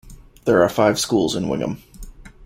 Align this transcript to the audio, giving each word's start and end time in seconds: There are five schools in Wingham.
There 0.45 0.63
are 0.63 0.67
five 0.67 0.99
schools 0.99 1.35
in 1.35 1.47
Wingham. 1.47 1.83